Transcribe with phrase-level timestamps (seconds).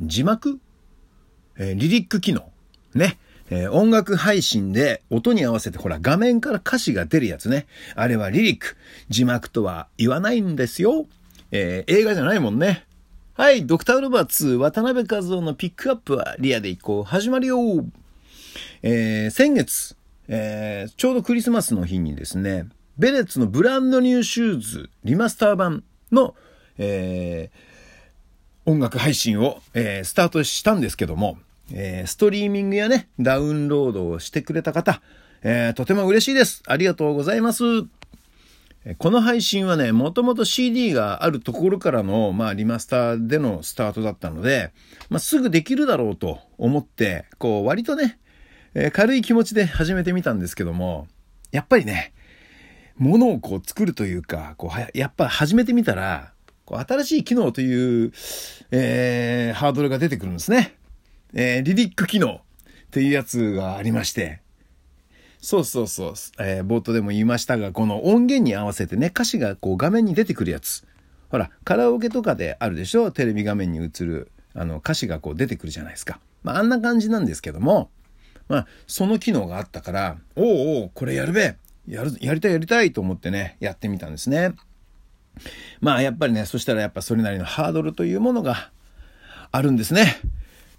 [0.00, 0.58] 字幕、
[1.56, 2.50] えー、リリック機能？
[2.94, 3.18] ね。
[3.50, 7.66] えー、音楽配信で音に合わせてほら画面から歌詞が出るやつね。
[7.94, 8.76] あれはリリック。
[9.08, 11.06] 字幕とは言わないんですよ。
[11.50, 12.84] えー、映画じゃないもんね。
[13.32, 17.04] はい、ドクター・ロバーツ、渡辺和夫のピックアップはリアでいこう。
[17.04, 17.86] 始まるよ。
[18.82, 19.96] えー、先月、
[20.26, 22.66] えー、ちょうどクリスマスの日にですね、
[22.98, 26.34] ベレッツのブランドニューシューズリマスター版の、
[26.76, 27.67] えー、
[28.68, 31.38] 音楽配信を、えー、スタートしたんですけども、
[31.72, 35.00] えー、ストリーミングやね、ダウンロードをしてくれた方、
[35.42, 36.62] えー、とても嬉しいです。
[36.66, 37.64] ありがとうございます。
[38.98, 44.72] この配信はね、もともと CD があるところからの、まあ、リマスターでのスタートだったので、
[45.08, 48.18] まあ、すぐできるだろうと思って、こう、割とね、
[48.74, 51.08] えー、軽い気持ちで始めてみたんですけども、
[51.52, 52.12] やっぱりね、
[52.98, 56.32] ものをこう作るというか、こう、やっぱ始めてみたら、
[56.68, 58.12] こう新しい機能という、
[58.70, 60.74] えー、ハードルが出てくるんですね。
[61.32, 62.40] えー、リリック機能っ
[62.90, 64.42] ていうやつがありまして、
[65.40, 70.84] そうそうそう、えー、冒頭でも言いましたが、この音源に合わせてね、歌詞がこう画面に出てくるやつ。
[71.30, 73.12] ほら、カラオケとかであるでしょ？
[73.12, 76.20] テレビ画面に映る、あの、歌詞がこう出てくるじゃないですか。
[76.42, 77.88] まあ、あんな感じなんですけども、
[78.46, 84.52] まあ、その機能があったから、おうおう、これやるべやる、やりたいやりたいと思ってね、やってみたんですね。
[85.80, 88.70] まあ、やっぱりね、そしたらやっぱそれなりのハードルというものが
[89.50, 90.20] あるんですね。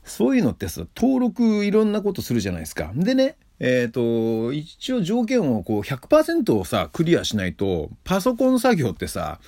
[0.04, 2.92] そういうのってさ、登録いろんなことするじゃないですか。
[2.96, 9.40] でね、えっ、ー、と、一応条件をこう100%をさ、クリアしないと、パソコン作業ってさ、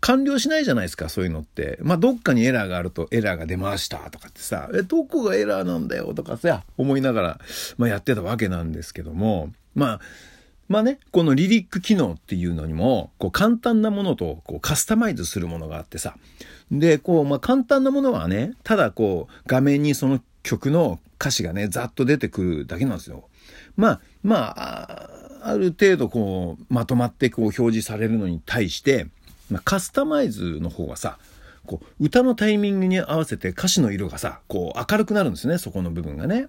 [0.00, 1.78] 完了しないじゃないですか、そういうのって。
[1.82, 7.40] まあ、どっかにエラーがあると、エラーが出ましたとかってさ、え、どこがエラーなんだよとかさ、思いながら、
[7.76, 10.00] まあ、やってたわけなんですけども、まあ、
[10.68, 16.16] まあね、このリリック機能っていうのにも、こう簡単なものとこうカスタマイズするものがあってさ。
[16.70, 23.24] で、こう、まあ簡単なものはね、ただこう画面にその曲の歌詞がね、ざっと出てくるだけなんですよ。
[23.76, 25.10] まあ、まあ、
[25.42, 29.06] ある程度こう、まとまってこう表示されるのに対して、
[29.50, 31.18] まあ、カスタマイズの方はさ、
[31.66, 36.48] こう、歌のタイミングに合わせて歌詞の色がさ、こう明るくなるんですね、そこの部分がね。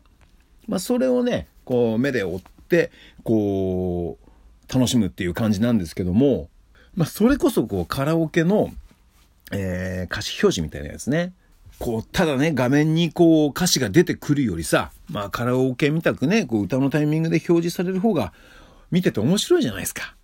[0.67, 2.58] まあ、それをね、こう、目で追って、
[3.23, 6.49] こう、楽しむっていう感じなんですけども、
[6.95, 8.71] まあ、それこそこう、カラオケの、
[9.51, 11.33] えー、歌詞表示みたいなやつね。
[11.79, 18.33] こう、ただね、画面にこう、歌詞が出てくるよりさ、まあ、カラオケみたくね、こう、歌のタイミングで表示される方が、
[18.91, 20.15] 見てて面白いじゃないですか。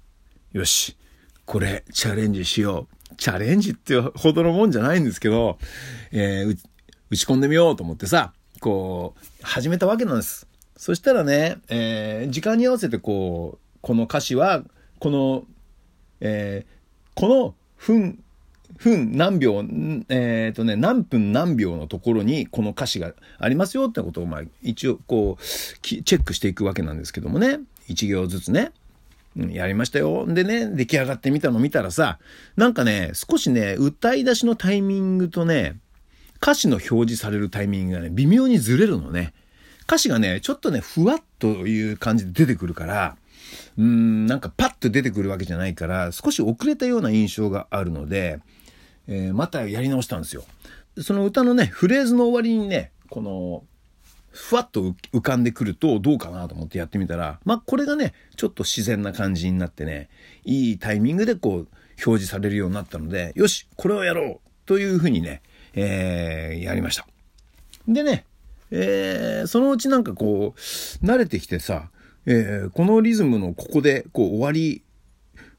[0.52, 0.98] よし。
[1.46, 3.16] これ、チャレンジしよう。
[3.16, 5.60] チャレンジってほどのもんじゃないんですけど、
[6.12, 6.58] えー、
[7.10, 10.48] 打ち込んでみようと思ってさ、こう、始めたわけなんです。
[10.78, 14.64] そしたらね、えー、時間に合わせてこう、この歌詞は、
[15.00, 15.46] この、
[16.20, 18.20] えー、この分、
[18.78, 19.64] 分何秒、
[20.10, 25.44] えっ、ー、とね、何分何秒のところにこの歌詞がありますよってことを、まあ、一応こう、
[25.82, 27.60] チェックしていくわけなんですけどもね。
[27.88, 28.72] 一行ずつね。
[29.38, 30.26] うん、やりましたよ。
[30.28, 32.20] でね、出来上がってみたの見たらさ、
[32.56, 35.78] なんかね、少しね、歌い出しのタイミングとね、
[36.42, 39.34] 歌詞の表示されるタイミングがね、微妙にずれるのね。
[39.88, 43.18] 歌詞がね、ちょっとね、ふわっという感じで出てくるから、
[43.78, 48.40] うーん、なんかパッと出てくるわけじゃないから、少し遅れたような印象があるので、
[49.08, 50.44] えー、またやり直したんですよ。
[51.02, 53.64] その歌のね、フレーズの終わりにね、この、
[54.32, 60.10] ふわっと浮かんでくるとどうかなと思ってやってみたら、まあこれがね、ちょっと自然な感じになってね、
[60.44, 61.54] いいタイミングでこう
[62.06, 65.42] 表示されるようになったので、よし、これをやろうというふうにね、
[65.74, 67.08] えー、やりました。
[67.88, 68.26] でね、
[68.72, 71.90] えー、そのうちなんかこう、慣れてきてさ、
[72.26, 74.84] えー、このリズムのここでこう終わり、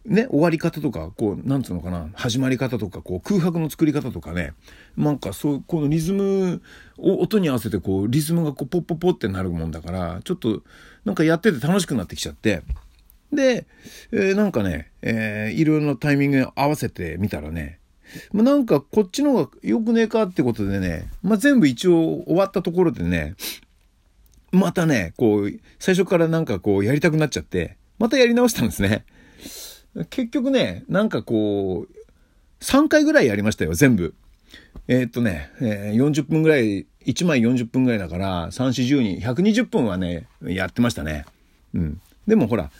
[0.05, 4.53] ね、終わり方とか、こう、なんつうのかな、始まり方とか、こう、空白の作り方とかね、
[4.97, 6.63] なんかそう、このリズム
[6.99, 10.63] を、音に合わせてこう、リズムがこう、ポッポッポってなるもんだから、ちょっと、
[11.05, 12.63] なんかやってて楽しくなってきちゃって、
[13.33, 13.67] で、
[14.13, 17.81] えー、なんかね、えー、いろいろなタイミング合わせてみたらね、
[18.33, 23.35] まあ、なんかこっちの方が良くねえかってことでね、まあ、全部一応終わったところでね、
[24.53, 29.05] またね、こう、最初からなんかこうやりたくなっちゃって、またやり直したんですね。
[30.11, 34.15] 結局ね、なんかこう、3回ぐらいやりましたよ、全部。
[34.89, 41.25] えー、っとね、えー、40分ぐらい、1枚40分ぐらいだから、3、4、12、120分はね、やってましたね。
[41.75, 42.01] うん。
[42.27, 42.71] でもほら、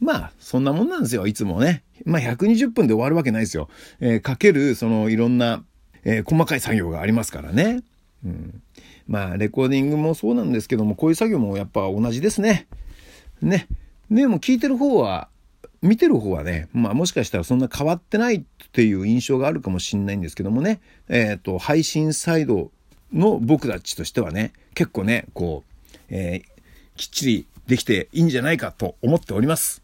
[0.00, 1.82] まあ、そんなもんなんですよ、いつもね。
[2.04, 3.68] まあ、120分で終わるわけないですよ。
[4.00, 5.64] えー、かける、その、いろんな、
[6.04, 7.82] えー、細かい作業がありますからね。
[8.24, 8.62] うん。
[9.08, 12.68] まあ、レコーディングもそうなんですけども、こういう作業もやっぱ同じですね。
[13.42, 13.66] ね。
[14.10, 15.28] でも聞いてる方は、
[15.80, 18.42] 見てる方はね、まあもしかしたらそんな変わってないっ
[18.72, 22.70] ていう印象があるかもしれないんですけどもね、えっ、ー、と、配信サイド
[23.12, 29.82] の僕たちとしてはね、結構ね、こう、えー、きっちりできていいんじゃないかと思っております。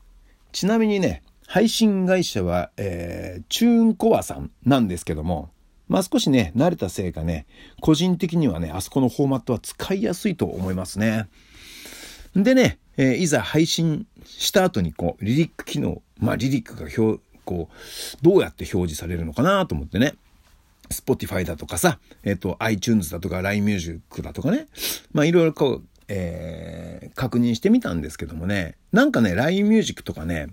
[0.55, 5.51] ちなみにね、配信会社は、えー、チューンコアさんなんですけども、
[5.89, 7.47] まあ少しね、慣れたせいかね、
[7.81, 11.29] 個人的にはね、あそこのフォーマットは使いやすいと思いますね。
[12.37, 20.15] でね、えー、いざ配信した後にこう、リリック機能、まあリリックが表、こう、どうやって表示されるのかなと思ってね。
[20.89, 24.69] Spotify だとかさ、えっ、ー、と、iTunes だとか LINE Music だとかね。
[25.13, 28.77] まあいろいろこう、えー、確認してみたんですけどもね。
[28.93, 30.49] なんかね、LINE Music とかね、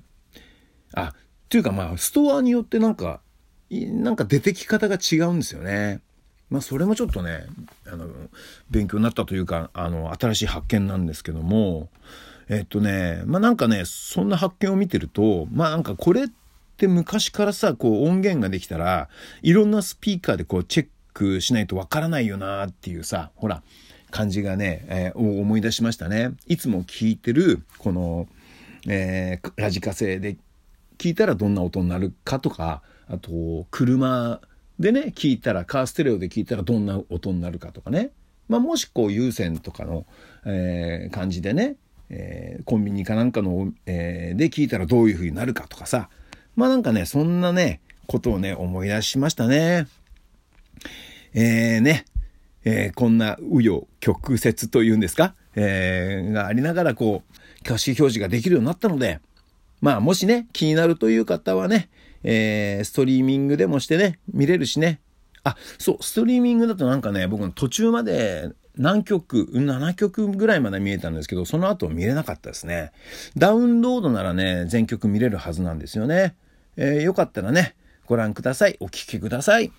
[0.94, 1.14] あ、
[1.50, 3.22] というかまあ、ストアによってなんか、
[3.70, 6.02] なんか出てき方が違うんですよね。
[6.50, 7.46] まあ、それもちょっとね、
[7.88, 8.08] あの、
[8.70, 11.90] 勉強になったというか、あの、新しい発見なんですけども、
[12.50, 16.28] えっとね、まあなんかね、そんな発見を見てると、まあなんかこれっ
[16.76, 19.08] て昔からさ、こう音源ができたら、
[19.42, 23.64] いろんなスピーカーでこうチェックしないとわからないよなっていうさ、ほら、
[24.12, 26.34] 感じがね、えー、思い出しましたね。
[26.48, 28.28] いつも聞いてる、この、
[28.88, 30.38] えー、ラジカセで
[30.98, 34.40] 聞いたらどんな音になるかとか、あと、車
[34.80, 38.12] でね、聞いたら、カーステレオで聞いたらどんな音になるかとかね。
[38.48, 40.06] まあ、もしこう有線とかの、
[40.46, 41.78] えー、感じでね、
[42.10, 46.10] えー、コンビニかなんかの、えー、で聞いたらどういう風になるかとかさ。
[46.56, 49.88] まあなんかね、そんなね、ことをね、思い出しましたね。
[51.34, 52.06] えー、ね、
[52.66, 59.22] えー、こんな紆余曲折というんですか、えー、がありながらこう、キャッシュ表示ができるようになったので、
[59.80, 61.90] まあもしね、気になるという方はね、
[62.24, 65.00] えー、ストリーミングでもしてね、見れるしね。
[65.44, 72.92] あ、そう、ストリーミングだとなんかね、僕の途中まで何曲、7曲ぐらいまで見えたんですけど、その後見れなかったですね。
[73.38, 76.36] ダウンロードならね、全曲見れるはずなんですよね。
[76.78, 77.76] えー、よかったらね、
[78.06, 78.78] ご覧ください。
[78.80, 79.72] お聴きください。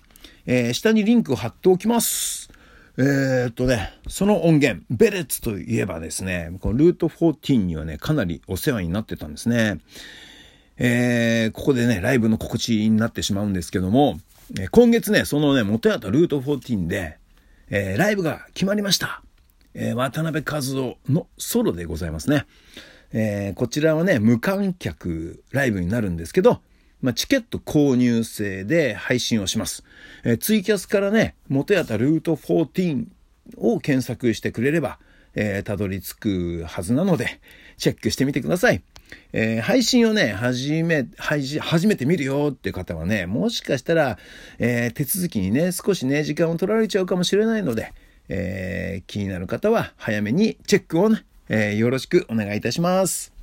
[0.45, 2.42] えー、下にリンクを貼っておきます。
[2.95, 9.79] えー、っとね、その音源、ベレッツといえばですね、このルート14にはね、かなりお世話になってたんですね。
[10.77, 14.19] えー、ここでね、ライブの告知になってしまうんですけども、
[14.59, 17.17] え今月ね、そのね、元やったルート14で、
[17.71, 19.23] えー、ライブが決まりました。
[19.73, 22.45] えー、渡辺和夫のソロでございますね。
[23.11, 26.61] えー、こちらはね、無観客ライブになるんですけど、
[27.03, 29.83] まあ、チケット購入制で配信をします。
[30.23, 33.05] えー、ツイキャスからね、元やったルート14
[33.57, 34.99] を検索してくれれば、
[35.35, 37.41] えー、たどり着くはずなので、
[37.77, 38.81] チェックしてみてください。
[39.33, 44.17] えー、配信をね、始め、配信、初めて見るよっていう方はね、もしかしたら、
[44.57, 47.91] えー、手続きにね、少しね、時間を取られちゃうかもしれないので、
[48.29, 53.42] えー、気になる方は早めにチェックをね、え、よろしくお願いいたします。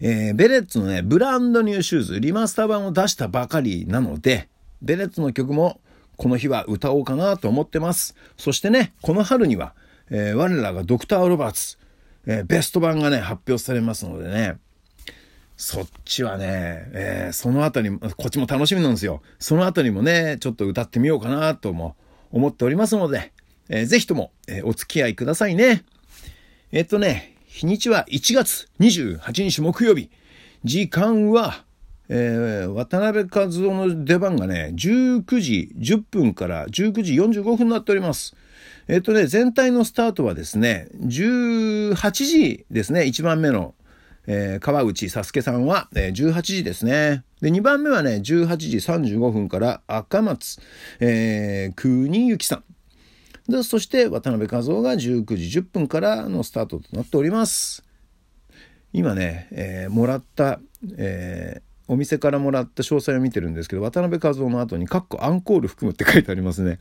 [0.00, 4.48] えー、ベレッツのね、ブランドニューシューズ、リマスター版を出したばかりなので、
[4.82, 5.80] ベレッツの曲も
[6.16, 8.14] この日は歌おうかなと思ってます。
[8.36, 9.74] そしてね、この春には、
[10.10, 11.78] えー、我らがドクター・ロバーツ、
[12.26, 14.58] えー、ベスト版がね、発表されますのでね、
[15.56, 19.22] そっちはね、えー、その後に、こっちも楽しみなんですよ。
[19.38, 21.96] その後にもね、ちょっと歌ってみようかなとも
[22.30, 23.32] 思っておりますので、
[23.68, 25.84] えー、ぜひとも、えー、お付き合いくださいね。
[26.72, 30.10] えっとね、日にちは1月28日木曜日。
[30.64, 31.64] 時間は、
[32.08, 38.34] えー、渡辺和夫の出番がね、19時10分から19時45分になっております。
[38.88, 43.76] えっとね、全体のスタートはですね、18時ですね、1番目の、
[44.26, 47.22] えー、川内佐助さんは、えー、18時ですね。
[47.40, 50.58] で、2番目はね、18時35分から赤松、
[50.98, 52.73] えー、国幸さん。
[53.48, 54.98] で、そして渡辺和夫が19
[55.36, 57.84] 時10分からのスタートとなっております。
[58.92, 60.60] 今ね、えー、もらった、
[60.96, 66.78] えー、お店からもらった詳細を見てるんですけど、渡辺和夫の後に、カッコアンコール含むって書いてありますね。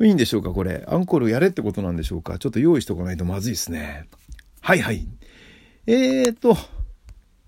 [0.00, 0.84] いいんでしょうかこれ。
[0.88, 4.06] アンコールやれってことなんでしょうかちょっと用意しとかないとまずいですね。
[4.60, 5.06] はいはい。
[5.86, 6.56] えーと、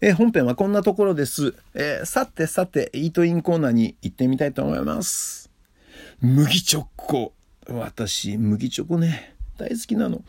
[0.00, 1.54] えー、本編はこんなところです。
[1.74, 5.50] えー、さてさて、イートインコーナーに行ってみたいと思います。
[6.20, 7.32] 麦チョコ。
[7.72, 10.24] 私、麦チョコね、大好きなの。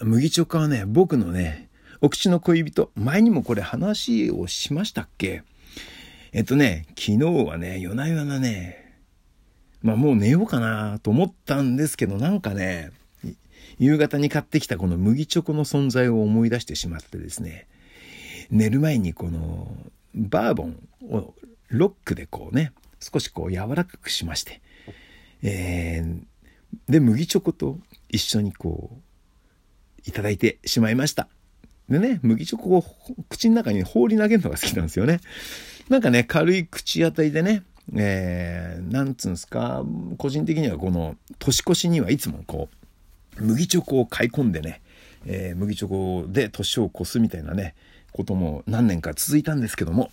[0.00, 1.68] 麦チョコはね、僕のね、
[2.00, 2.90] お口の恋人。
[2.94, 5.42] 前にもこれ話をしましたっけ？
[6.32, 8.94] えっとね、昨日はね、夜な夜なね、
[9.82, 12.90] まあもう寝ようかなと思ったんですけど、なんかね、
[13.78, 17.66] 夕方に買ってきたこの麦チョコの存在を思い出してしまってですね、
[18.50, 19.76] 寝る前にこの
[20.14, 21.34] バーボンを
[21.68, 24.60] ロックでこうね、少しこう柔らかくしまして、
[25.42, 26.22] えー、
[26.88, 29.00] で、麦チョコと一緒にこう、
[30.06, 31.28] いただいてしまいました。
[31.88, 32.84] でね、麦チョコを
[33.28, 35.20] 口の中に放り投げるのが好きなんですよね。
[35.88, 37.62] なんかね、軽い口当たりでね、
[37.94, 39.84] えー、なんつうんですか、
[40.18, 42.68] 個人的にはこの年越しにはいつもこ
[43.38, 44.82] う、麦チョコを買い込んでね、
[45.26, 47.74] えー、麦チョコで年を越すみたいなね、
[48.12, 50.10] ことも何年か続いたんですけども、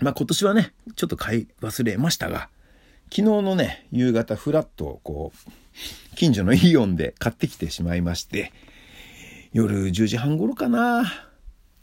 [0.00, 2.48] まあ今年はね、ちょっと買い忘れましたが、
[3.16, 8.52] 昨日のね、夕方フラッとこう、近所のイオンで買ってきてしまいまして、
[9.52, 11.04] 夜10時半頃かな、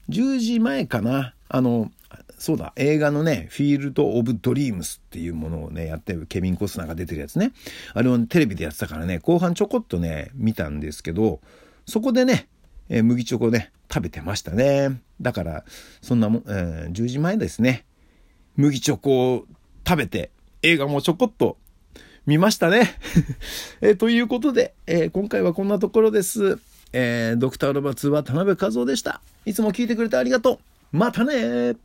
[0.09, 1.89] 10時前かな、あの、
[2.38, 7.53] そうだ、映画のね、フィールド・オブ・ドリームスっていうものをね、やってるケビン・コスナーが出てるやつね。
[7.93, 11.39] あれを、テレビでやってたからね、後半ちょこっとね、見たんですけど、
[11.85, 12.50] そこでね、
[12.89, 15.00] えー、麦チョコね、食べてましたね。
[15.21, 15.63] だから、
[16.01, 17.85] そんなも、えー、10時前ですね。
[18.57, 19.45] 麦チョコを
[19.88, 20.31] 食べて、
[20.63, 21.58] 映画もちょこっと
[22.25, 22.96] 見ましたね。
[23.82, 26.60] え、ということで、えー、今回はこんなところです。
[26.94, 29.22] えー、ドクターロバツは田辺和夫でした。
[29.46, 30.60] いつも聞いてくれてありがと
[30.94, 30.98] う。
[30.98, 31.75] またね